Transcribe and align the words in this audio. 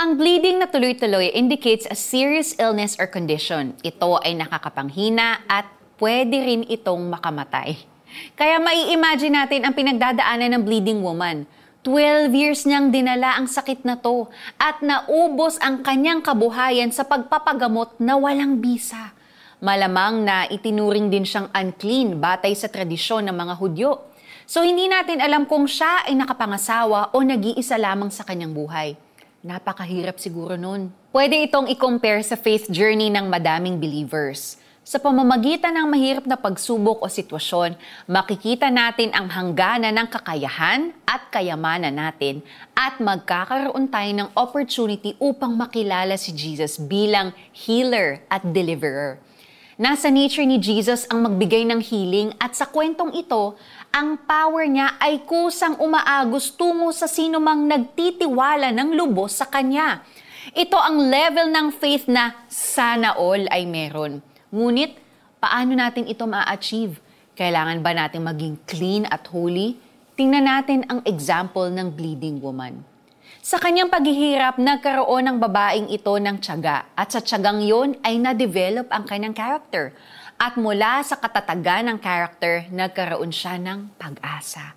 Ang 0.00 0.16
bleeding 0.16 0.56
na 0.56 0.64
tuloy-tuloy 0.64 1.28
indicates 1.36 1.84
a 1.84 1.92
serious 1.92 2.56
illness 2.56 2.96
or 2.96 3.04
condition. 3.04 3.76
Ito 3.84 4.16
ay 4.24 4.32
nakakapanghina 4.32 5.44
at 5.44 5.68
pwede 6.00 6.40
rin 6.40 6.64
itong 6.72 7.12
makamatay. 7.12 7.76
Kaya 8.32 8.56
mai-imagine 8.64 9.36
natin 9.36 9.60
ang 9.60 9.76
pinagdadaanan 9.76 10.56
ng 10.56 10.62
bleeding 10.64 11.04
woman. 11.04 11.44
12 11.84 12.32
years 12.32 12.64
niyang 12.64 12.88
dinala 12.88 13.36
ang 13.36 13.44
sakit 13.44 13.84
na 13.84 14.00
to 14.00 14.32
at 14.56 14.80
naubos 14.80 15.60
ang 15.60 15.84
kanyang 15.84 16.24
kabuhayan 16.24 16.88
sa 16.88 17.04
pagpapagamot 17.04 18.00
na 18.00 18.16
walang 18.16 18.56
bisa. 18.56 19.12
Malamang 19.60 20.24
na 20.24 20.48
itinuring 20.48 21.12
din 21.12 21.28
siyang 21.28 21.52
unclean 21.52 22.16
batay 22.16 22.56
sa 22.56 22.72
tradisyon 22.72 23.28
ng 23.28 23.36
mga 23.36 23.54
Hudyo. 23.60 24.08
So 24.48 24.64
hindi 24.64 24.88
natin 24.88 25.20
alam 25.20 25.44
kung 25.44 25.68
siya 25.68 26.08
ay 26.08 26.16
nakapangasawa 26.16 27.12
o 27.12 27.20
nag-iisa 27.20 27.76
lamang 27.76 28.08
sa 28.08 28.24
kanyang 28.24 28.56
buhay. 28.56 28.96
Napakahirap 29.40 30.20
siguro 30.20 30.52
nun. 30.52 30.92
Pwede 31.16 31.32
itong 31.48 31.64
i-compare 31.72 32.20
sa 32.20 32.36
faith 32.36 32.68
journey 32.68 33.08
ng 33.08 33.24
madaming 33.24 33.80
believers. 33.80 34.60
Sa 34.84 35.00
pamamagitan 35.00 35.72
ng 35.72 35.88
mahirap 35.88 36.28
na 36.28 36.36
pagsubok 36.36 37.00
o 37.00 37.08
sitwasyon, 37.08 37.72
makikita 38.04 38.68
natin 38.68 39.08
ang 39.16 39.32
hangganan 39.32 39.96
ng 39.96 40.08
kakayahan 40.12 40.92
at 41.08 41.32
kayamanan 41.32 41.96
natin 41.96 42.44
at 42.76 43.00
magkakaroon 43.00 43.88
tayo 43.88 44.12
ng 44.12 44.28
opportunity 44.36 45.16
upang 45.16 45.56
makilala 45.56 46.20
si 46.20 46.36
Jesus 46.36 46.76
bilang 46.76 47.32
healer 47.56 48.20
at 48.28 48.44
deliverer. 48.44 49.16
Nasa 49.80 50.12
nature 50.12 50.44
ni 50.44 50.60
Jesus 50.60 51.08
ang 51.08 51.24
magbigay 51.24 51.64
ng 51.64 51.80
healing 51.80 52.36
at 52.36 52.52
sa 52.52 52.68
kwentong 52.68 53.16
ito, 53.16 53.56
ang 53.90 54.22
power 54.22 54.70
niya 54.70 54.94
ay 55.02 55.26
kusang 55.26 55.74
umaagos 55.82 56.54
tungo 56.54 56.94
sa 56.94 57.10
sino 57.10 57.42
mang 57.42 57.66
nagtitiwala 57.66 58.70
ng 58.70 58.94
lubos 58.94 59.42
sa 59.42 59.50
Kanya. 59.50 60.06
Ito 60.54 60.78
ang 60.78 61.10
level 61.10 61.50
ng 61.50 61.68
faith 61.74 62.06
na 62.06 62.46
sana 62.46 63.18
all 63.18 63.50
ay 63.50 63.66
meron. 63.66 64.22
Ngunit, 64.54 64.94
paano 65.42 65.74
natin 65.74 66.06
ito 66.06 66.22
ma-achieve? 66.22 67.02
Kailangan 67.34 67.82
ba 67.82 67.90
natin 67.90 68.22
maging 68.22 68.54
clean 68.62 69.10
at 69.10 69.26
holy? 69.26 69.74
Tingnan 70.14 70.46
natin 70.46 70.86
ang 70.86 71.02
example 71.02 71.66
ng 71.66 71.90
bleeding 71.90 72.38
woman. 72.38 72.86
Sa 73.42 73.58
kanyang 73.58 73.90
paghihirap, 73.90 74.60
nagkaroon 74.60 75.26
ng 75.26 75.36
babaeng 75.42 75.88
ito 75.90 76.14
ng 76.14 76.38
tiyaga 76.38 76.86
at 76.94 77.10
sa 77.10 77.18
tiyagang 77.18 77.64
yon 77.64 77.98
ay 78.06 78.22
na-develop 78.22 78.86
ang 78.94 79.02
kanyang 79.02 79.34
character. 79.34 79.90
At 80.40 80.56
mula 80.56 81.04
sa 81.04 81.20
katatagan 81.20 81.84
ng 81.84 81.98
character, 82.00 82.64
nagkaroon 82.72 83.28
siya 83.28 83.60
ng 83.60 83.92
pag-asa. 84.00 84.72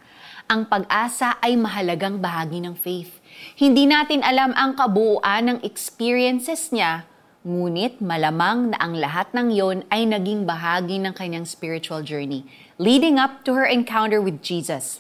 Ang 0.52 0.68
pag-asa 0.68 1.40
ay 1.40 1.56
mahalagang 1.56 2.20
bahagi 2.20 2.60
ng 2.60 2.76
faith. 2.76 3.24
Hindi 3.56 3.88
natin 3.88 4.28
alam 4.28 4.52
ang 4.60 4.76
kabuuan 4.76 5.48
ng 5.48 5.60
experiences 5.64 6.68
niya, 6.76 7.08
ngunit 7.48 8.04
malamang 8.04 8.76
na 8.76 8.78
ang 8.84 9.00
lahat 9.00 9.32
ng 9.32 9.56
yon 9.56 9.88
ay 9.88 10.04
naging 10.04 10.44
bahagi 10.44 11.00
ng 11.00 11.16
kanyang 11.16 11.48
spiritual 11.48 12.04
journey, 12.04 12.44
leading 12.76 13.16
up 13.16 13.48
to 13.48 13.56
her 13.56 13.64
encounter 13.64 14.20
with 14.20 14.44
Jesus 14.44 15.00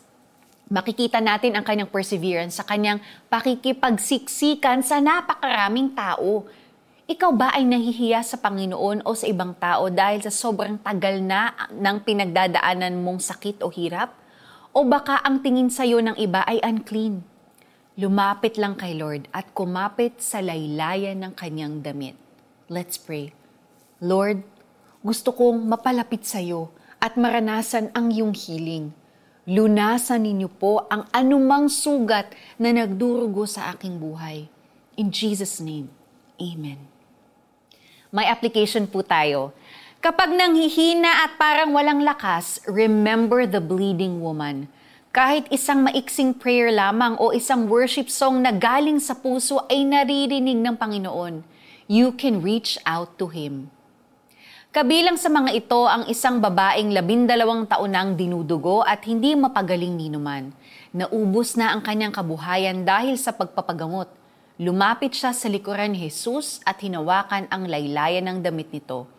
makikita 0.73 1.21
natin 1.21 1.53
ang 1.53 1.61
kanyang 1.61 1.91
perseverance 1.91 2.57
sa 2.57 2.65
kanyang 2.65 2.97
pakikipagsiksikan 3.29 4.81
sa 4.81 4.97
napakaraming 4.97 5.93
tao. 5.93 6.49
Ikaw 7.03 7.31
ba 7.35 7.51
ay 7.51 7.67
nahihiya 7.67 8.23
sa 8.23 8.39
Panginoon 8.39 9.03
o 9.03 9.11
sa 9.11 9.27
ibang 9.27 9.51
tao 9.59 9.91
dahil 9.91 10.23
sa 10.23 10.31
sobrang 10.31 10.79
tagal 10.79 11.19
na 11.19 11.51
ng 11.71 11.97
pinagdadaanan 12.01 12.95
mong 12.99 13.19
sakit 13.19 13.59
o 13.59 13.71
hirap? 13.71 14.15
O 14.71 14.87
baka 14.87 15.19
ang 15.21 15.43
tingin 15.43 15.67
sa 15.67 15.83
iyo 15.83 15.99
ng 15.99 16.15
iba 16.15 16.47
ay 16.47 16.63
unclean? 16.63 17.21
Lumapit 17.99 18.55
lang 18.57 18.79
kay 18.79 18.95
Lord 18.97 19.29
at 19.35 19.51
kumapit 19.53 20.23
sa 20.23 20.41
laylayan 20.41 21.21
ng 21.21 21.33
kanyang 21.37 21.83
damit. 21.83 22.17
Let's 22.71 22.97
pray. 22.97 23.35
Lord, 24.01 24.41
gusto 25.03 25.35
kong 25.35 25.67
mapalapit 25.69 26.23
sa 26.23 26.41
iyo 26.41 26.73
at 27.03 27.19
maranasan 27.19 27.91
ang 27.91 28.09
iyong 28.09 28.33
healing 28.33 28.95
Lunasan 29.43 30.23
ninyo 30.23 30.47
po 30.47 30.87
ang 30.87 31.03
anumang 31.11 31.67
sugat 31.67 32.31
na 32.55 32.71
nagdurugo 32.71 33.43
sa 33.43 33.75
aking 33.75 33.99
buhay. 33.99 34.47
In 34.95 35.11
Jesus' 35.11 35.59
name, 35.59 35.91
Amen. 36.41 36.79
May 38.13 38.29
application 38.29 38.85
po 38.85 39.01
tayo. 39.01 39.53
Kapag 40.03 40.35
nanghihina 40.35 41.25
at 41.25 41.39
parang 41.39 41.71
walang 41.71 42.03
lakas, 42.03 42.59
remember 42.67 43.47
the 43.47 43.63
bleeding 43.63 44.19
woman. 44.19 44.67
Kahit 45.13 45.45
isang 45.53 45.85
maiksing 45.85 46.35
prayer 46.35 46.73
lamang 46.73 47.15
o 47.21 47.31
isang 47.31 47.69
worship 47.69 48.09
song 48.09 48.41
na 48.41 48.49
galing 48.49 48.97
sa 48.97 49.13
puso 49.13 49.61
ay 49.69 49.85
naririnig 49.85 50.57
ng 50.57 50.75
Panginoon, 50.75 51.45
you 51.85 52.11
can 52.17 52.41
reach 52.41 52.81
out 52.83 53.13
to 53.21 53.29
Him. 53.29 53.69
Kabilang 54.73 55.21
sa 55.21 55.29
mga 55.29 55.53
ito 55.53 55.85
ang 55.85 56.09
isang 56.09 56.41
babaeng 56.41 56.89
labindalawang 56.89 57.69
taon 57.69 57.93
nang 57.93 58.17
dinudugo 58.17 58.81
at 58.81 59.05
hindi 59.05 59.37
mapagaling 59.37 59.93
ninuman. 59.93 60.49
Naubos 60.89 61.53
na 61.53 61.77
ang 61.77 61.85
kanyang 61.85 62.09
kabuhayan 62.09 62.81
dahil 62.81 63.13
sa 63.21 63.37
pagpapagamot. 63.37 64.22
Lumapit 64.61 65.17
siya 65.17 65.33
sa 65.33 65.49
likuran 65.49 65.97
ni 65.97 66.05
Jesus 66.05 66.61
at 66.61 66.77
hinawakan 66.77 67.49
ang 67.49 67.65
laylayan 67.65 68.29
ng 68.29 68.37
damit 68.45 68.69
nito. 68.69 69.09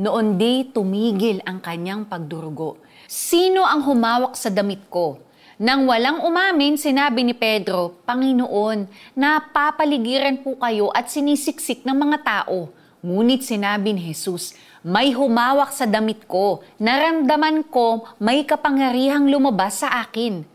Noon 0.00 0.40
di 0.40 0.64
tumigil 0.72 1.44
ang 1.44 1.60
kanyang 1.60 2.08
pagdurugo. 2.08 2.80
Sino 3.04 3.68
ang 3.68 3.84
humawak 3.84 4.32
sa 4.32 4.48
damit 4.48 4.88
ko? 4.88 5.20
Nang 5.60 5.84
walang 5.84 6.24
umamin, 6.24 6.80
sinabi 6.80 7.20
ni 7.20 7.36
Pedro, 7.36 8.00
Panginoon, 8.08 8.88
napapaligiran 9.12 10.40
po 10.40 10.56
kayo 10.56 10.88
at 10.96 11.12
sinisiksik 11.12 11.84
ng 11.84 11.92
mga 11.92 12.18
tao. 12.24 12.72
Ngunit 13.04 13.44
sinabi 13.44 13.92
ni 13.92 14.00
Jesus, 14.08 14.56
may 14.80 15.12
humawak 15.12 15.68
sa 15.76 15.84
damit 15.84 16.24
ko. 16.24 16.64
Naramdaman 16.80 17.68
ko 17.68 18.08
may 18.16 18.48
kapangyarihang 18.48 19.28
lumabas 19.28 19.84
sa 19.84 20.00
akin. 20.00 20.48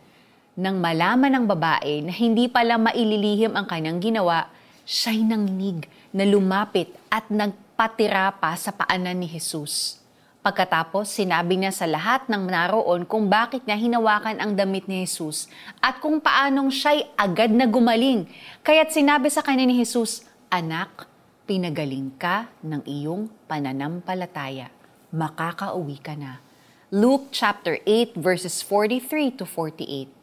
Nang 0.58 0.82
malaman 0.82 1.30
ng 1.38 1.46
babae 1.46 2.02
na 2.02 2.10
hindi 2.10 2.50
pala 2.50 2.82
maililihim 2.82 3.54
ang 3.54 3.70
kanyang 3.70 4.02
ginawa, 4.02 4.50
siya'y 4.90 5.22
nanginig 5.22 5.86
na 6.10 6.26
lumapit 6.26 6.98
at 7.14 7.30
nagpatira 7.30 8.34
pa 8.42 8.58
sa 8.58 8.74
paanan 8.74 9.22
ni 9.22 9.30
Jesus. 9.30 10.02
Pagkatapos, 10.42 11.14
sinabi 11.14 11.62
niya 11.62 11.70
sa 11.70 11.86
lahat 11.86 12.26
ng 12.26 12.50
naroon 12.50 13.06
kung 13.06 13.30
bakit 13.30 13.70
niya 13.70 13.78
hinawakan 13.78 14.42
ang 14.42 14.58
damit 14.58 14.90
ni 14.90 15.06
Jesus 15.06 15.46
at 15.78 16.02
kung 16.02 16.18
paanong 16.18 16.74
siya'y 16.74 17.06
agad 17.14 17.54
na 17.54 17.70
gumaling. 17.70 18.26
Kaya't 18.66 18.90
sinabi 18.90 19.30
sa 19.30 19.46
kanya 19.46 19.70
ni 19.70 19.78
Jesus, 19.78 20.26
Anak, 20.50 21.06
pinagaling 21.46 22.18
ka 22.18 22.50
ng 22.66 22.82
iyong 22.82 23.30
pananampalataya. 23.46 24.74
Makakauwi 25.14 26.02
ka 26.02 26.18
na. 26.18 26.42
Luke 26.90 27.30
chapter 27.30 27.78
8 27.86 28.18
verses 28.18 28.66
43 28.66 29.38
to 29.38 29.46
48. 29.46 30.17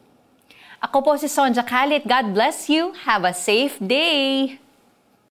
Ako 0.83 1.01
po 1.05 1.11
si 1.15 1.31
Sonja 1.31 1.63
Khalid. 1.63 2.03
God 2.03 2.35
bless 2.35 2.67
you. 2.67 2.91
Have 3.07 3.23
a 3.23 3.33
safe 3.33 3.79
day. 3.79 4.59